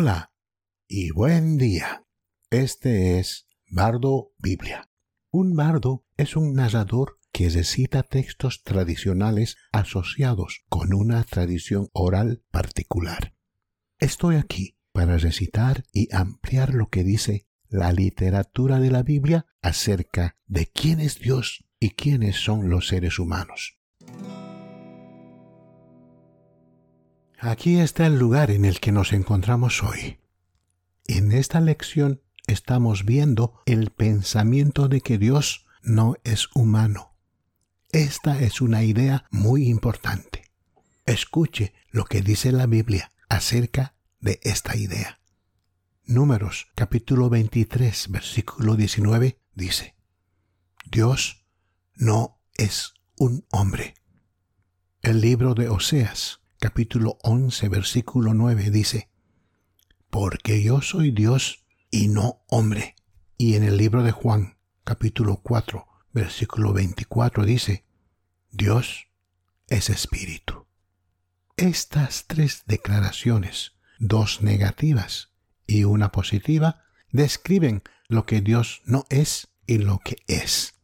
[0.00, 0.32] Hola
[0.86, 2.04] y buen día.
[2.50, 4.88] Este es Bardo Biblia.
[5.32, 13.34] Un bardo es un narrador que recita textos tradicionales asociados con una tradición oral particular.
[13.98, 20.36] Estoy aquí para recitar y ampliar lo que dice la literatura de la Biblia acerca
[20.46, 23.77] de quién es Dios y quiénes son los seres humanos.
[27.40, 30.18] Aquí está el lugar en el que nos encontramos hoy.
[31.06, 37.14] En esta lección estamos viendo el pensamiento de que Dios no es humano.
[37.92, 40.50] Esta es una idea muy importante.
[41.06, 45.20] Escuche lo que dice la Biblia acerca de esta idea.
[46.06, 49.94] Números capítulo 23 versículo 19 dice,
[50.90, 51.46] Dios
[51.94, 53.94] no es un hombre.
[55.02, 59.08] El libro de Oseas capítulo 11, versículo 9 dice,
[60.10, 62.96] Porque yo soy Dios y no hombre.
[63.36, 67.84] Y en el libro de Juan, capítulo 4, versículo 24 dice,
[68.50, 69.06] Dios
[69.68, 70.66] es espíritu.
[71.56, 75.30] Estas tres declaraciones, dos negativas
[75.66, 80.74] y una positiva, describen lo que Dios no es y lo que es.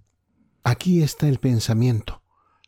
[0.62, 2.22] Aquí está el pensamiento.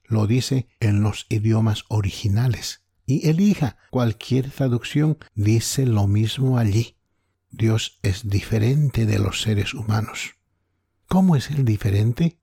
[0.04, 6.96] Lo dice en los idiomas originales y elija cualquier traducción, dice lo mismo allí.
[7.50, 10.34] Dios es diferente de los seres humanos.
[11.08, 12.38] ¿Cómo es Él diferente?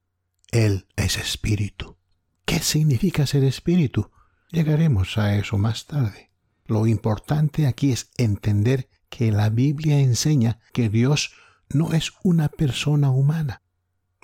[0.52, 1.98] Él es espíritu.
[2.46, 4.10] ¿Qué significa ser espíritu?
[4.50, 6.32] Llegaremos a eso más tarde.
[6.66, 11.34] Lo importante aquí es entender que la Biblia enseña que Dios
[11.70, 13.62] no es una persona humana.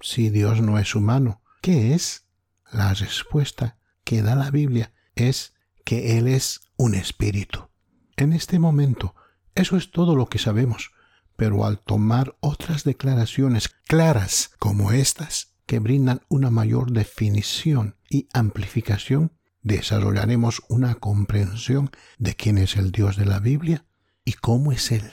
[0.02, 2.26] Si Dios no es humano, ¿qué es?
[2.72, 7.70] La respuesta que da la Biblia es que Él es un espíritu.
[8.16, 9.16] En este momento,
[9.56, 10.92] eso es todo lo que sabemos,
[11.36, 19.34] pero al tomar otras declaraciones claras como estas, que brindan una mayor definición y amplificación,
[19.62, 23.86] desarrollaremos una comprensión de quién es el Dios de la Biblia
[24.26, 25.12] y cómo es Él,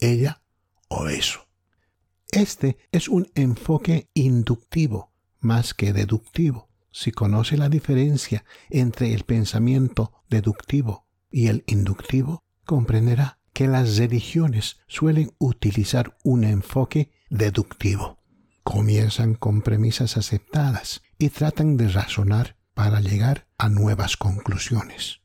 [0.00, 0.42] ella
[0.88, 1.46] o eso.
[2.30, 10.12] Este es un enfoque inductivo más que deductivo si conoce la diferencia entre el pensamiento
[10.30, 18.22] deductivo y el inductivo, comprenderá que las religiones suelen utilizar un enfoque deductivo.
[18.62, 25.20] Comienzan con premisas aceptadas y tratan de razonar para llegar a nuevas conclusiones.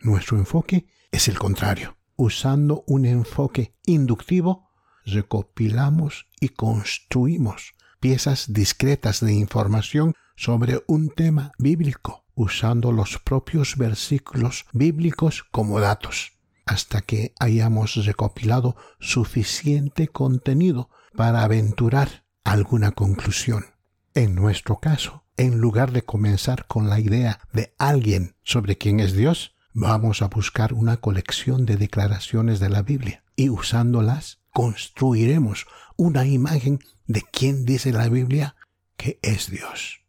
[0.00, 1.96] Nuestro enfoque es el contrario.
[2.16, 4.70] Usando un enfoque inductivo,
[5.04, 14.66] recopilamos y construimos piezas discretas de información sobre un tema bíblico, usando los propios versículos
[14.72, 16.32] bíblicos como datos,
[16.66, 23.66] hasta que hayamos recopilado suficiente contenido para aventurar alguna conclusión.
[24.14, 29.14] En nuestro caso, en lugar de comenzar con la idea de alguien sobre quién es
[29.14, 35.66] Dios, vamos a buscar una colección de declaraciones de la Biblia y usándolas construiremos
[35.96, 38.54] una imagen de quién dice la Biblia
[38.96, 40.01] que es Dios.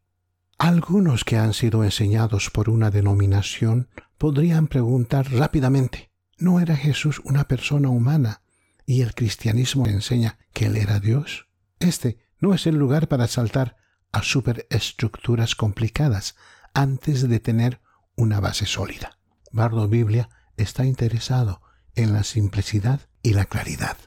[0.58, 7.48] Algunos que han sido enseñados por una denominación podrían preguntar rápidamente, ¿no era Jesús una
[7.48, 8.42] persona humana
[8.86, 11.48] y el cristianismo enseña que Él era Dios?
[11.80, 13.78] Este no es el lugar para saltar
[14.12, 16.36] a superestructuras complicadas
[16.74, 17.82] antes de tener
[18.16, 19.18] una base sólida.
[19.52, 21.62] Bardo Biblia está interesado
[21.96, 23.98] en la simplicidad y la claridad.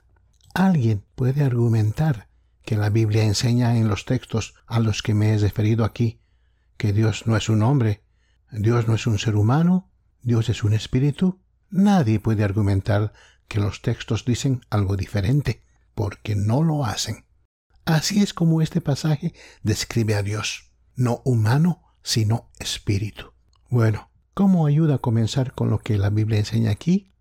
[0.54, 2.28] Alguien puede argumentar
[2.62, 6.20] que la Biblia enseña en los textos a los que me he referido aquí
[6.76, 8.02] que Dios no es un hombre,
[8.50, 9.90] Dios no es un ser humano,
[10.22, 11.40] Dios es un espíritu.
[11.70, 13.12] Nadie puede argumentar
[13.48, 15.62] que los textos dicen algo diferente,
[15.94, 17.24] porque no lo hacen.
[17.84, 23.32] Así es como este pasaje describe a Dios, no humano, sino espíritu.
[23.68, 27.12] Bueno, ¿cómo ayuda a comenzar con lo que la Biblia enseña aquí?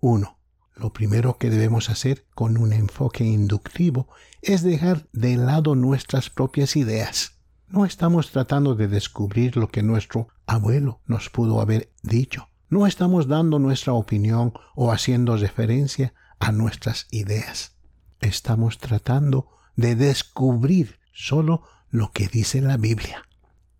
[0.00, 0.38] 1.
[0.76, 4.08] Lo primero que debemos hacer con un enfoque inductivo
[4.42, 7.37] es dejar de lado nuestras propias ideas.
[7.70, 12.48] No estamos tratando de descubrir lo que nuestro abuelo nos pudo haber dicho.
[12.70, 17.76] No estamos dando nuestra opinión o haciendo referencia a nuestras ideas.
[18.20, 23.22] Estamos tratando de descubrir solo lo que dice la Biblia.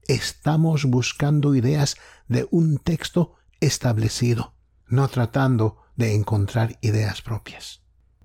[0.07, 1.97] Estamos buscando ideas
[2.29, 4.55] de un texto establecido,
[4.87, 7.83] no tratando de encontrar ideas propias.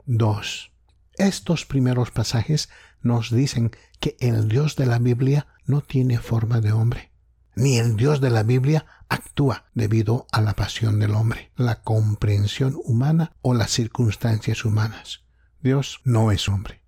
[0.07, 0.71] 2.
[1.17, 2.69] Estos primeros pasajes
[3.03, 7.11] nos dicen que el Dios de la Biblia no tiene forma de hombre.
[7.55, 12.75] ni el Dios de la Biblia actúa debido a la pasión del hombre, la comprensión
[12.83, 15.21] humana o las circunstancias humanas.
[15.61, 16.81] Dios no es hombre.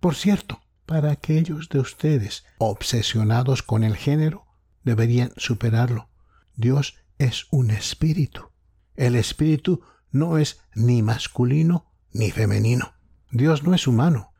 [0.00, 4.46] Por cierto, para aquellos de ustedes obsesionados con el género,
[4.82, 6.08] deberían superarlo.
[6.56, 8.50] Dios es un espíritu.
[8.96, 12.94] El espíritu no es ni masculino ni femenino.
[13.30, 14.32] Dios no es humano.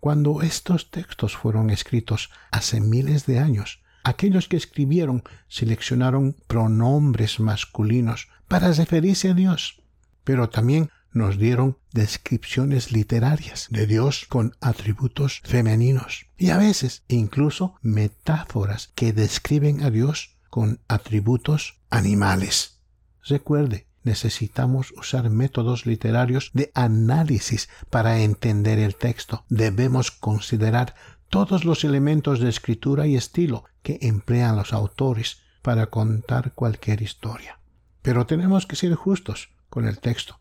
[0.00, 8.28] Cuando estos textos fueron escritos hace miles de años, aquellos que escribieron seleccionaron pronombres masculinos
[8.46, 9.82] para referirse a Dios,
[10.24, 17.74] pero también nos dieron descripciones literarias de Dios con atributos femeninos y a veces incluso
[17.82, 22.80] metáforas que describen a Dios con atributos animales.
[23.24, 29.44] Recuerde, necesitamos usar métodos literarios de análisis para entender el texto.
[29.48, 30.94] Debemos considerar
[31.28, 37.60] todos los elementos de escritura y estilo que emplean los autores para contar cualquier historia.
[38.02, 40.40] Pero tenemos que ser justos con el texto.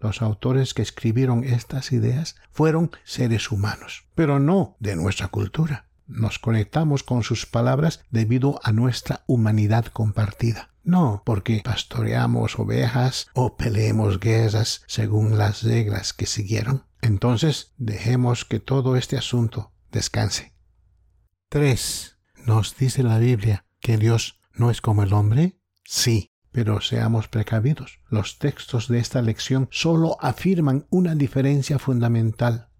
[0.00, 5.86] Los autores que escribieron estas ideas fueron seres humanos, pero no de nuestra cultura.
[6.06, 10.70] Nos conectamos con sus palabras debido a nuestra humanidad compartida.
[10.86, 16.84] No porque pastoreamos ovejas o peleemos guerras según las reglas que siguieron.
[17.02, 20.54] Entonces dejemos que todo este asunto descanse.
[21.48, 22.18] 3.
[22.46, 25.60] ¿Nos dice la Biblia que Dios no es como el hombre?
[25.84, 27.98] Sí, pero seamos precavidos.
[28.08, 32.70] Los textos de esta lección solo afirman una diferencia fundamental.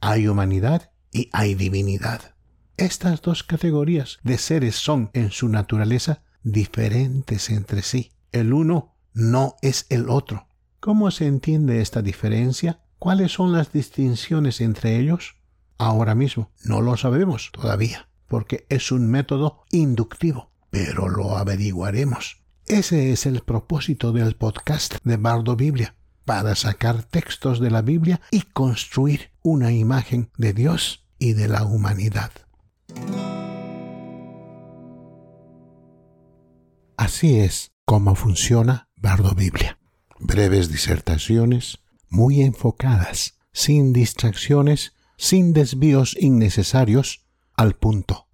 [0.00, 2.34] Hay humanidad y hay divinidad.
[2.76, 8.12] Estas dos categorías de seres son en su naturaleza diferentes entre sí.
[8.30, 10.46] El uno no es el otro.
[10.78, 12.80] ¿Cómo se entiende esta diferencia?
[12.98, 15.34] ¿Cuáles son las distinciones entre ellos?
[15.76, 22.38] Ahora mismo no lo sabemos todavía, porque es un método inductivo, pero lo averiguaremos.
[22.66, 28.20] Ese es el propósito del podcast de Bardo Biblia, para sacar textos de la Biblia
[28.30, 32.30] y construir una imagen de Dios y de la humanidad.
[37.06, 39.78] Así es como funciona Bardo Biblia.
[40.18, 47.24] Breves disertaciones, muy enfocadas, sin distracciones, sin desvíos innecesarios,
[47.54, 48.26] al punto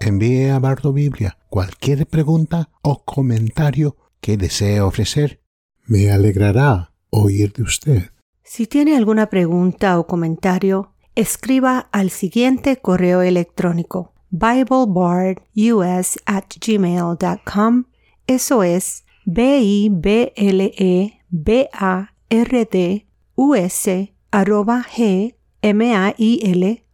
[0.00, 5.42] envíe a Bardo Biblia cualquier pregunta o comentario que desee ofrecer.
[5.84, 8.12] Me alegrará oír de usted.
[8.42, 17.84] Si tiene alguna pregunta o comentario, escriba al siguiente correo electrónico biblebardus at gmail.com.
[18.26, 25.36] Eso es b i b l e b a r d u s arroba g
[25.62, 26.84] m a i l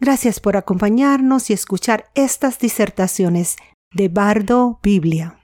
[0.00, 3.56] Gracias por acompañarnos y escuchar estas disertaciones
[3.94, 5.38] de Bardo Biblia.